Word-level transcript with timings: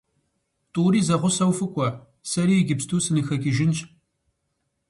ТӀури 0.73 1.01
зэгъусэу 1.07 1.51
фыкӀуэ, 1.57 1.87
сэри 2.29 2.55
иджыпсту 2.59 2.99
сыныхэкӀыжынщ. 3.03 3.79